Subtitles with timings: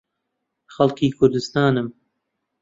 [0.73, 1.87] خەڵکی کوردستانم.